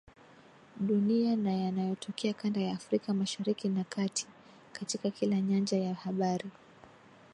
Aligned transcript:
dunia 0.79 1.35
na 1.35 1.51
yanayotokea 1.53 2.33
kanda 2.33 2.61
ya 2.61 2.73
Afrika 2.73 3.13
Mashariki 3.13 3.69
na 3.69 3.83
Kati, 3.83 4.27
katika 4.73 5.09
kila 5.11 5.41
nyanja 5.41 5.77
ya 5.77 5.93
habari 5.93 6.49